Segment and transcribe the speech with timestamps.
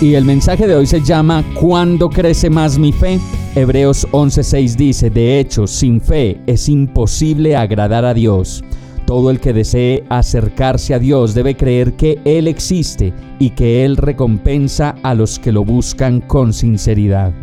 [0.00, 3.20] Y el mensaje de hoy se llama ¿Cuándo crece más mi fe?
[3.54, 8.64] Hebreos 11:6 dice, de hecho, sin fe es imposible agradar a Dios.
[9.04, 13.98] Todo el que desee acercarse a Dios debe creer que Él existe y que Él
[13.98, 17.34] recompensa a los que lo buscan con sinceridad.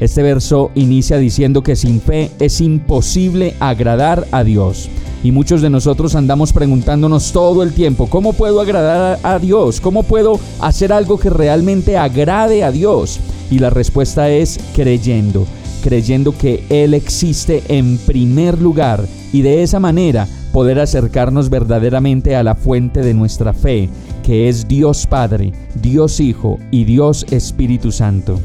[0.00, 4.90] Este verso inicia diciendo que sin fe es imposible agradar a Dios.
[5.24, 9.80] Y muchos de nosotros andamos preguntándonos todo el tiempo, ¿cómo puedo agradar a Dios?
[9.80, 13.18] ¿Cómo puedo hacer algo que realmente agrade a Dios?
[13.50, 15.46] Y la respuesta es creyendo,
[15.82, 22.42] creyendo que Él existe en primer lugar y de esa manera poder acercarnos verdaderamente a
[22.42, 23.88] la fuente de nuestra fe,
[24.22, 28.38] que es Dios Padre, Dios Hijo y Dios Espíritu Santo.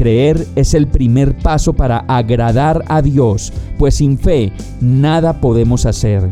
[0.00, 6.26] Creer es el primer paso para agradar a Dios, pues sin fe nada podemos hacer.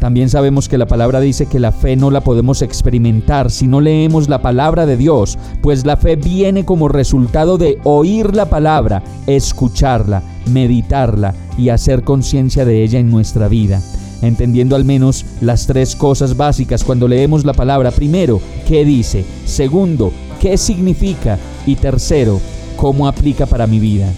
[0.00, 3.80] También sabemos que la palabra dice que la fe no la podemos experimentar si no
[3.80, 9.04] leemos la palabra de Dios, pues la fe viene como resultado de oír la palabra,
[9.28, 13.80] escucharla, meditarla y hacer conciencia de ella en nuestra vida
[14.22, 17.90] entendiendo al menos las tres cosas básicas cuando leemos la palabra.
[17.90, 19.22] Primero, ¿qué dice?
[19.44, 21.38] Segundo, ¿qué significa?
[21.66, 22.40] Y tercero,
[22.84, 24.12] ¿cómo aplica para mi vida?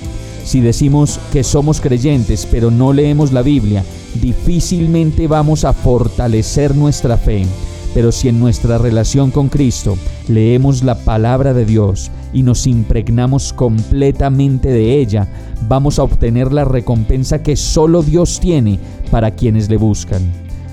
[0.44, 3.84] Si decimos que somos creyentes pero no leemos la Biblia,
[4.20, 7.46] difícilmente vamos a fortalecer nuestra fe.
[7.94, 13.52] Pero si en nuestra relación con Cristo leemos la palabra de Dios y nos impregnamos
[13.52, 15.28] completamente de ella,
[15.68, 18.80] vamos a obtener la recompensa que solo Dios tiene
[19.12, 20.22] para quienes le buscan.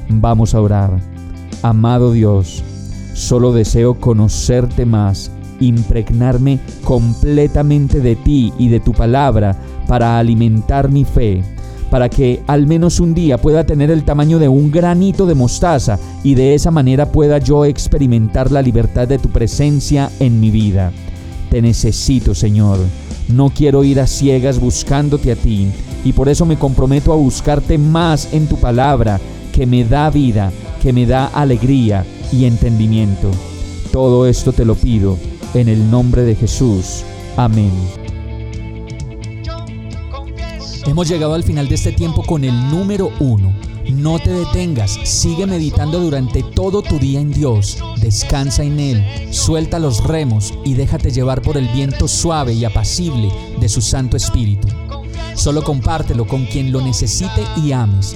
[0.09, 0.99] Vamos a orar.
[1.61, 2.63] Amado Dios,
[3.13, 5.29] solo deseo conocerte más,
[5.59, 11.43] impregnarme completamente de ti y de tu palabra para alimentar mi fe
[11.93, 15.99] para que al menos un día pueda tener el tamaño de un granito de mostaza
[16.23, 20.91] y de esa manera pueda yo experimentar la libertad de tu presencia en mi vida.
[21.51, 22.79] Te necesito, Señor.
[23.27, 25.67] No quiero ir a ciegas buscándote a ti
[26.03, 29.19] y por eso me comprometo a buscarte más en tu palabra,
[29.51, 33.29] que me da vida, que me da alegría y entendimiento.
[33.91, 35.15] Todo esto te lo pido
[35.53, 37.03] en el nombre de Jesús.
[37.37, 37.71] Amén.
[40.85, 43.53] Hemos llegado al final de este tiempo con el número uno.
[43.89, 49.77] No te detengas, sigue meditando durante todo tu día en Dios, descansa en Él, suelta
[49.77, 54.67] los remos y déjate llevar por el viento suave y apacible de su Santo Espíritu.
[55.35, 58.15] Solo compártelo con quien lo necesite y ames.